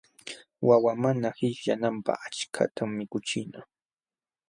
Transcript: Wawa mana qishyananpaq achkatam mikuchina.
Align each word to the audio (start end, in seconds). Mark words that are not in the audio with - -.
Wawa 0.67 0.91
mana 1.03 1.27
qishyananpaq 1.37 2.19
achkatam 2.27 2.89
mikuchina. 2.97 3.59